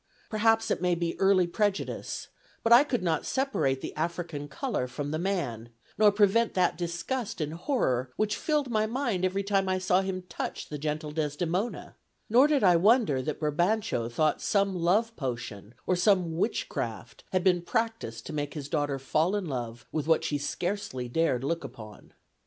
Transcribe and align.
Perhaps 0.31 0.71
it 0.71 0.81
may 0.81 0.95
be 0.95 1.15
early 1.19 1.45
prejudice; 1.45 2.29
but 2.63 2.73
I 2.73 2.83
could 2.83 3.03
not 3.03 3.23
separate 3.23 3.81
the 3.81 3.95
African 3.95 4.47
color 4.47 4.87
from 4.87 5.11
the 5.11 5.19
man, 5.19 5.69
nor 5.95 6.11
prevent 6.11 6.55
that 6.55 6.75
disgust 6.75 7.39
and 7.39 7.53
horror 7.53 8.09
which 8.15 8.35
filled 8.35 8.71
my 8.71 8.87
mind 8.87 9.23
every 9.23 9.43
time 9.43 9.69
I 9.69 9.77
saw 9.77 10.01
him 10.01 10.23
touch 10.27 10.69
the 10.69 10.79
gentle 10.79 11.11
Desdemona; 11.11 11.97
nor 12.31 12.47
did 12.47 12.63
I 12.63 12.77
wonder 12.77 13.21
that 13.21 13.39
Brabantio 13.39 14.09
thought 14.09 14.41
some 14.41 14.73
love 14.73 15.15
potion 15.15 15.75
or 15.85 15.95
some 15.95 16.35
witchcraft 16.35 17.23
had 17.31 17.43
been 17.43 17.61
practised 17.61 18.25
to 18.25 18.33
make 18.33 18.55
his 18.55 18.69
daughter 18.69 18.97
fall 18.97 19.35
in 19.35 19.45
love 19.45 19.85
with 19.91 20.07
what 20.07 20.23
she 20.23 20.39
scarcely 20.39 21.09
dared 21.09 21.43
look 21.43 21.63
upon. 21.63 22.13